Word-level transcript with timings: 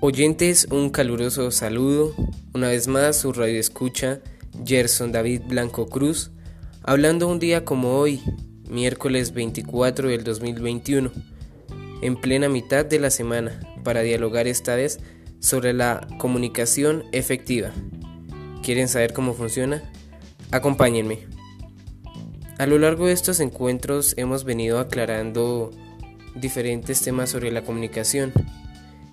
Oyentes, 0.00 0.68
un 0.70 0.90
caluroso 0.90 1.50
saludo. 1.50 2.14
Una 2.54 2.68
vez 2.68 2.86
más, 2.86 3.16
su 3.16 3.32
radio 3.32 3.58
escucha, 3.58 4.20
Gerson 4.64 5.10
David 5.10 5.42
Blanco 5.48 5.86
Cruz, 5.88 6.30
hablando 6.84 7.26
un 7.26 7.40
día 7.40 7.64
como 7.64 7.98
hoy, 7.98 8.22
miércoles 8.70 9.34
24 9.34 10.08
del 10.08 10.22
2021, 10.22 11.10
en 12.00 12.14
plena 12.14 12.48
mitad 12.48 12.86
de 12.86 13.00
la 13.00 13.10
semana, 13.10 13.58
para 13.82 14.02
dialogar 14.02 14.46
esta 14.46 14.76
vez 14.76 15.00
sobre 15.40 15.72
la 15.72 16.06
comunicación 16.18 17.02
efectiva. 17.10 17.72
¿Quieren 18.62 18.86
saber 18.86 19.12
cómo 19.12 19.34
funciona? 19.34 19.82
Acompáñenme. 20.52 21.26
A 22.58 22.66
lo 22.66 22.78
largo 22.78 23.06
de 23.08 23.14
estos 23.14 23.40
encuentros 23.40 24.14
hemos 24.16 24.44
venido 24.44 24.78
aclarando 24.78 25.72
diferentes 26.36 27.00
temas 27.00 27.30
sobre 27.30 27.50
la 27.50 27.64
comunicación. 27.64 28.32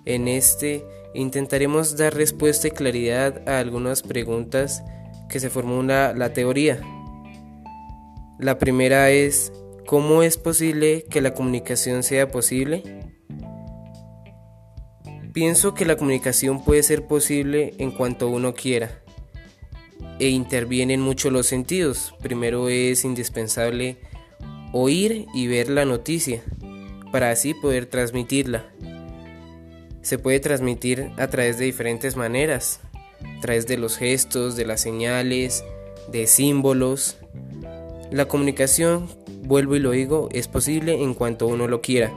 En 0.06 0.28
este 0.28 0.86
intentaremos 1.14 1.96
dar 1.96 2.14
respuesta 2.14 2.68
y 2.68 2.70
claridad 2.70 3.46
a 3.48 3.58
algunas 3.58 4.02
preguntas 4.02 4.84
que 5.28 5.40
se 5.40 5.50
formula 5.50 6.14
la 6.16 6.32
teoría. 6.32 6.80
La 8.38 8.58
primera 8.58 9.10
es, 9.10 9.52
¿cómo 9.84 10.22
es 10.22 10.38
posible 10.38 11.04
que 11.10 11.20
la 11.20 11.34
comunicación 11.34 12.04
sea 12.04 12.28
posible? 12.28 12.82
Pienso 15.32 15.74
que 15.74 15.84
la 15.84 15.96
comunicación 15.96 16.64
puede 16.64 16.82
ser 16.84 17.06
posible 17.06 17.74
en 17.78 17.90
cuanto 17.90 18.28
uno 18.28 18.54
quiera 18.54 19.02
e 20.20 20.28
intervienen 20.28 21.00
mucho 21.00 21.30
los 21.30 21.46
sentidos. 21.46 22.14
Primero 22.22 22.68
es 22.68 23.04
indispensable 23.04 23.98
oír 24.72 25.26
y 25.34 25.48
ver 25.48 25.68
la 25.68 25.84
noticia 25.84 26.42
para 27.10 27.30
así 27.30 27.54
poder 27.54 27.86
transmitirla. 27.86 28.70
Se 30.06 30.20
puede 30.20 30.38
transmitir 30.38 31.10
a 31.16 31.26
través 31.26 31.58
de 31.58 31.64
diferentes 31.64 32.14
maneras, 32.14 32.78
a 33.38 33.40
través 33.40 33.66
de 33.66 33.76
los 33.76 33.96
gestos, 33.96 34.54
de 34.54 34.64
las 34.64 34.80
señales, 34.80 35.64
de 36.12 36.28
símbolos. 36.28 37.18
La 38.12 38.26
comunicación, 38.26 39.08
vuelvo 39.42 39.74
y 39.74 39.80
lo 39.80 39.90
digo, 39.90 40.28
es 40.30 40.46
posible 40.46 41.02
en 41.02 41.12
cuanto 41.12 41.48
uno 41.48 41.66
lo 41.66 41.80
quiera. 41.80 42.12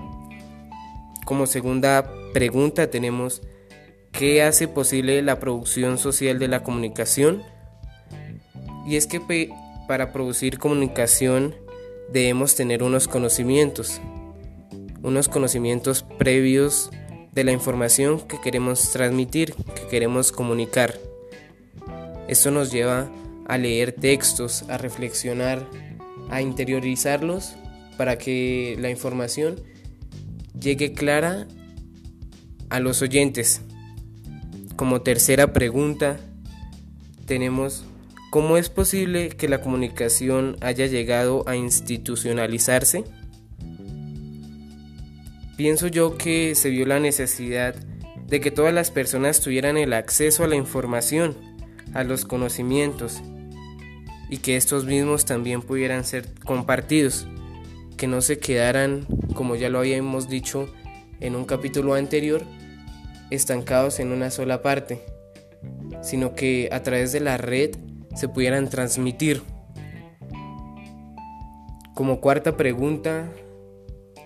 Como 1.26 1.48
segunda 1.48 2.14
pregunta 2.32 2.92
tenemos, 2.92 3.42
¿qué 4.12 4.44
hace 4.44 4.68
posible 4.68 5.24
la 5.24 5.40
producción 5.40 5.98
social 5.98 6.38
de 6.38 6.48
la 6.48 6.62
comunicación? 6.62 7.42
Y 8.86 8.98
es 8.98 9.08
que 9.08 9.50
para 9.88 10.14
producir 10.14 10.60
comunicación 10.60 11.56
debemos 12.14 12.54
tener 12.54 12.84
unos 12.84 13.08
conocimientos, 13.08 14.00
unos 15.02 15.28
conocimientos 15.28 16.06
previos 16.20 16.92
de 17.40 17.46
la 17.46 17.54
información 17.54 18.20
que 18.20 18.42
queremos 18.42 18.92
transmitir, 18.92 19.54
que 19.54 19.88
queremos 19.90 20.34
comunicar. 20.34 21.00
Esto 22.28 22.52
nos 22.52 22.70
lleva 22.70 23.10
a 23.48 23.58
leer 23.58 23.94
textos, 23.94 24.66
a 24.68 24.78
reflexionar, 24.78 25.66
a 26.30 26.42
interiorizarlos 26.42 27.56
para 27.98 28.18
que 28.18 28.76
la 28.82 28.90
información 28.90 29.56
llegue 30.60 30.92
clara 30.92 31.48
a 32.70 32.82
los 32.82 33.02
oyentes. 33.02 33.62
Como 34.76 35.02
tercera 35.02 35.54
pregunta 35.54 36.20
tenemos 37.26 37.86
¿Cómo 38.32 38.58
es 38.58 38.70
posible 38.70 39.30
que 39.30 39.48
la 39.48 39.62
comunicación 39.62 40.58
haya 40.60 40.88
llegado 40.88 41.48
a 41.48 41.56
institucionalizarse? 41.56 43.06
Pienso 45.60 45.88
yo 45.88 46.18
que 46.18 46.56
se 46.56 46.70
vio 46.70 46.86
la 46.86 47.02
necesidad 47.02 47.76
de 47.76 48.40
que 48.40 48.50
todas 48.50 48.74
las 48.74 48.92
personas 48.92 49.42
tuvieran 49.42 49.76
el 49.76 49.92
acceso 49.92 50.46
a 50.46 50.48
la 50.48 50.56
información, 50.56 51.36
a 51.94 52.06
los 52.06 52.24
conocimientos, 52.24 53.22
y 54.30 54.38
que 54.38 54.56
estos 54.56 54.86
mismos 54.86 55.26
también 55.26 55.62
pudieran 55.62 56.06
ser 56.06 56.34
compartidos, 56.46 57.28
que 57.98 58.08
no 58.08 58.22
se 58.22 58.40
quedaran, 58.40 59.06
como 59.36 59.58
ya 59.58 59.68
lo 59.68 59.80
habíamos 59.80 60.30
dicho 60.30 60.74
en 61.20 61.36
un 61.36 61.44
capítulo 61.44 61.96
anterior, 61.96 62.42
estancados 63.30 64.00
en 64.00 64.14
una 64.14 64.32
sola 64.32 64.62
parte, 64.62 65.02
sino 66.02 66.36
que 66.36 66.70
a 66.72 66.84
través 66.84 67.12
de 67.12 67.20
la 67.20 67.36
red 67.36 67.72
se 68.16 68.30
pudieran 68.30 68.70
transmitir. 68.70 69.42
Como 71.96 72.22
cuarta 72.22 72.56
pregunta 72.56 73.30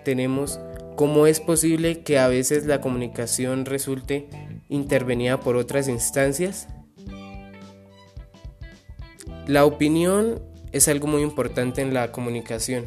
tenemos 0.04 0.60
cómo 0.96 1.26
es 1.26 1.40
posible 1.40 2.02
que 2.02 2.18
a 2.18 2.28
veces 2.28 2.66
la 2.66 2.80
comunicación 2.80 3.64
resulte 3.64 4.28
intervenida 4.68 5.40
por 5.40 5.56
otras 5.56 5.88
instancias. 5.88 6.68
La 9.46 9.64
opinión 9.64 10.42
es 10.72 10.88
algo 10.88 11.06
muy 11.06 11.22
importante 11.22 11.82
en 11.82 11.94
la 11.94 12.12
comunicación 12.12 12.86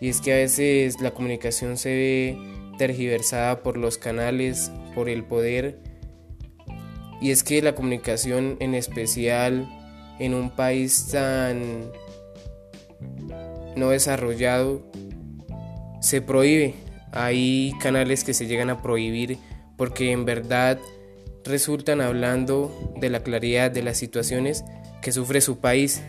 y 0.00 0.08
es 0.08 0.20
que 0.20 0.32
a 0.32 0.36
veces 0.36 1.00
la 1.00 1.12
comunicación 1.12 1.76
se 1.76 1.90
ve 1.90 2.38
tergiversada 2.78 3.62
por 3.62 3.76
los 3.76 3.98
canales, 3.98 4.72
por 4.94 5.08
el 5.08 5.24
poder 5.24 5.78
y 7.20 7.30
es 7.30 7.42
que 7.42 7.62
la 7.62 7.74
comunicación 7.74 8.56
en 8.60 8.74
especial 8.74 9.68
en 10.18 10.34
un 10.34 10.50
país 10.50 11.08
tan 11.10 11.90
no 13.76 13.90
desarrollado 13.90 14.82
se 16.00 16.20
prohíbe. 16.20 16.83
Hay 17.14 17.72
canales 17.80 18.24
que 18.24 18.34
se 18.34 18.46
llegan 18.48 18.70
a 18.70 18.82
prohibir 18.82 19.38
porque 19.76 20.10
en 20.10 20.24
verdad 20.24 20.80
resultan 21.44 22.00
hablando 22.00 22.92
de 23.00 23.08
la 23.08 23.22
claridad 23.22 23.70
de 23.70 23.84
las 23.84 23.98
situaciones 23.98 24.64
que 25.00 25.12
sufre 25.12 25.40
su 25.40 25.58
país 25.58 26.02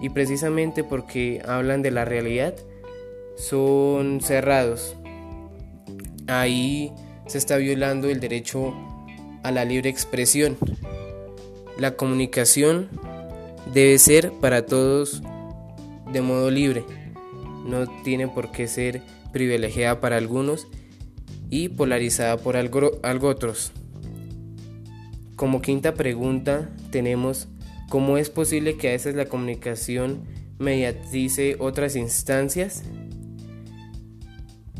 y 0.00 0.08
precisamente 0.10 0.84
porque 0.84 1.42
hablan 1.46 1.82
de 1.82 1.90
la 1.90 2.04
realidad 2.04 2.54
son 3.36 4.20
cerrados. 4.20 4.94
Ahí 6.28 6.92
se 7.26 7.38
está 7.38 7.56
violando 7.56 8.08
el 8.08 8.20
derecho 8.20 8.72
a 9.42 9.50
la 9.50 9.64
libre 9.64 9.90
expresión. 9.90 10.56
La 11.76 11.96
comunicación 11.96 12.88
debe 13.74 13.98
ser 13.98 14.30
para 14.40 14.64
todos 14.64 15.22
de 16.12 16.22
modo 16.22 16.52
libre. 16.52 16.84
No 17.64 17.86
tiene 18.04 18.28
por 18.28 18.52
qué 18.52 18.68
ser 18.68 19.02
privilegiada 19.36 20.00
para 20.00 20.16
algunos 20.16 20.66
y 21.50 21.68
polarizada 21.68 22.38
por 22.38 22.56
algo, 22.56 22.92
otros. 23.02 23.70
Como 25.36 25.60
quinta 25.60 25.92
pregunta 25.92 26.70
tenemos 26.90 27.46
cómo 27.90 28.16
es 28.16 28.30
posible 28.30 28.78
que 28.78 28.88
a 28.88 28.92
veces 28.92 29.14
la 29.14 29.26
comunicación 29.26 30.22
mediatice 30.58 31.56
otras 31.58 31.96
instancias. 31.96 32.82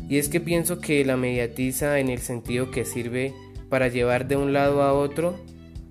Y 0.09 0.17
es 0.17 0.27
que 0.27 0.39
pienso 0.39 0.79
que 0.79 1.05
la 1.05 1.17
mediatiza 1.17 1.99
en 1.99 2.09
el 2.09 2.21
sentido 2.21 2.71
que 2.71 2.83
sirve 2.83 3.35
para 3.69 3.89
llevar 3.89 4.27
de 4.27 4.37
un 4.37 4.53
lado 4.53 4.81
a 4.81 4.91
otro, 4.93 5.39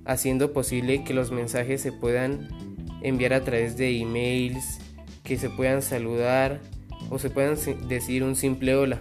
haciendo 0.05 0.53
posible 0.53 1.05
que 1.05 1.15
los 1.15 1.31
mensajes 1.31 1.83
se 1.83 1.93
puedan 1.93 2.49
enviar 3.01 3.33
a 3.33 3.45
través 3.45 3.77
de 3.77 3.97
emails, 3.97 4.81
que 5.23 5.39
se 5.39 5.51
puedan 5.51 5.83
saludar 5.83 6.61
o 7.11 7.19
se 7.19 7.31
puedan 7.31 7.57
decir 7.89 8.23
un 8.23 8.37
simple 8.37 8.75
hola, 8.75 9.01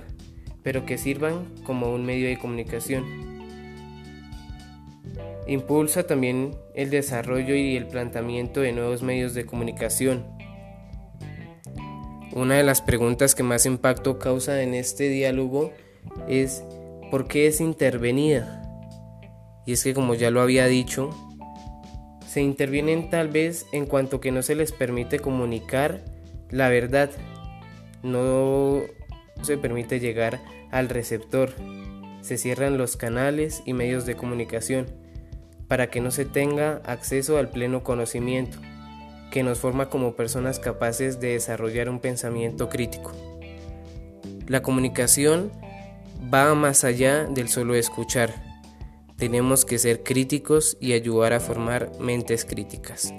pero 0.63 0.85
que 0.85 0.97
sirvan 0.97 1.45
como 1.63 1.93
un 1.93 2.05
medio 2.05 2.27
de 2.27 2.37
comunicación. 2.37 3.03
Impulsa 5.47 6.07
también 6.07 6.55
el 6.73 6.89
desarrollo 6.89 7.55
y 7.55 7.75
el 7.75 7.87
planteamiento 7.87 8.61
de 8.61 8.71
nuevos 8.71 9.03
medios 9.03 9.33
de 9.33 9.45
comunicación. 9.45 10.25
Una 12.33 12.55
de 12.55 12.63
las 12.63 12.81
preguntas 12.81 13.35
que 13.35 13.43
más 13.43 13.65
impacto 13.65 14.19
causa 14.19 14.61
en 14.61 14.73
este 14.73 15.07
diálogo 15.07 15.71
es 16.27 16.63
¿por 17.11 17.27
qué 17.27 17.47
es 17.47 17.61
intervenida? 17.61 18.61
Y 19.65 19.73
es 19.73 19.83
que 19.83 19.93
como 19.93 20.15
ya 20.15 20.31
lo 20.31 20.41
había 20.41 20.65
dicho, 20.65 21.11
se 22.27 22.41
intervienen 22.41 23.09
tal 23.09 23.29
vez 23.29 23.67
en 23.71 23.85
cuanto 23.85 24.19
que 24.19 24.31
no 24.31 24.41
se 24.41 24.55
les 24.55 24.71
permite 24.71 25.19
comunicar 25.19 26.03
la 26.49 26.69
verdad, 26.69 27.09
no 28.05 28.81
se 29.41 29.57
permite 29.57 29.99
llegar 29.99 30.41
al 30.71 30.87
receptor, 30.89 31.53
se 32.21 32.37
cierran 32.37 32.77
los 32.77 32.95
canales 32.95 33.61
y 33.65 33.73
medios 33.73 34.05
de 34.05 34.15
comunicación 34.15 34.87
para 35.67 35.89
que 35.89 35.99
no 35.99 36.11
se 36.11 36.25
tenga 36.25 36.81
acceso 36.85 37.37
al 37.37 37.49
pleno 37.49 37.83
conocimiento 37.83 38.57
que 39.31 39.43
nos 39.43 39.59
forma 39.59 39.89
como 39.89 40.15
personas 40.15 40.59
capaces 40.59 41.19
de 41.19 41.33
desarrollar 41.33 41.89
un 41.89 41.99
pensamiento 41.99 42.69
crítico. 42.69 43.11
La 44.47 44.61
comunicación 44.61 45.51
va 46.33 46.55
más 46.55 46.85
allá 46.85 47.25
del 47.25 47.49
solo 47.49 47.75
escuchar 47.75 48.45
tenemos 49.17 49.63
que 49.63 49.77
ser 49.77 50.03
críticos 50.03 50.77
y 50.81 50.91
ayudar 50.93 51.33
a 51.33 51.39
formar 51.39 51.91
mentes 51.99 52.43
críticas. 52.43 53.13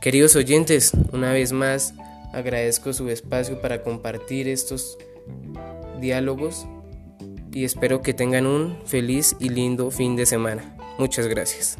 Queridos 0.00 0.34
oyentes, 0.34 0.92
una 1.12 1.32
vez 1.32 1.52
más 1.52 1.94
agradezco 2.32 2.92
su 2.92 3.08
espacio 3.08 3.60
para 3.60 3.82
compartir 3.82 4.48
estos 4.48 4.98
diálogos 6.00 6.66
y 7.52 7.64
espero 7.64 8.02
que 8.02 8.14
tengan 8.14 8.46
un 8.46 8.78
feliz 8.86 9.36
y 9.40 9.48
lindo 9.48 9.90
fin 9.90 10.16
de 10.16 10.26
semana. 10.26 10.76
Muchas 10.98 11.26
gracias. 11.26 11.78